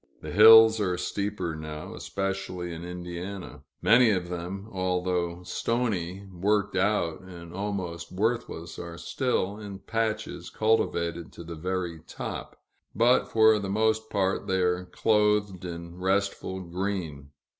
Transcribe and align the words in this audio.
The 0.23 0.31
hills 0.31 0.79
are 0.81 0.97
steeper, 0.97 1.55
now, 1.55 1.93
especially 1.93 2.73
in 2.73 2.83
Indiana; 2.83 3.61
many 3.83 4.09
of 4.09 4.29
them, 4.29 4.67
although 4.71 5.43
stony, 5.43 6.27
worked 6.33 6.75
out, 6.75 7.19
and 7.21 7.53
almost 7.53 8.11
worthless, 8.11 8.79
are 8.79 8.97
still, 8.97 9.59
in 9.59 9.77
patches, 9.77 10.49
cultivated 10.49 11.31
to 11.33 11.43
the 11.43 11.53
very 11.53 11.99
top; 12.07 12.59
but 12.95 13.25
for 13.27 13.59
the 13.59 13.69
most 13.69 14.09
part 14.09 14.47
they 14.47 14.61
are 14.63 14.85
clothed 14.85 15.63
in 15.65 15.95
restful 15.99 16.61
green. 16.61 17.29